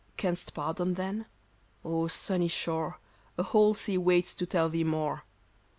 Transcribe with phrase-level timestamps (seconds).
[0.17, 1.27] Canst pardon then?
[1.85, 2.97] O sunny shore,
[3.37, 5.25] A whole sea waits to tell thee more..